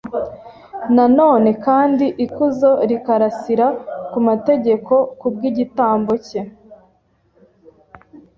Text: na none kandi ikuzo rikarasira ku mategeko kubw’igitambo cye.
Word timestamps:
na 0.95 1.05
none 1.19 1.49
kandi 1.65 2.05
ikuzo 2.25 2.71
rikarasira 2.89 3.67
ku 4.11 4.19
mategeko 4.27 4.93
kubw’igitambo 5.19 6.13
cye. 6.27 6.41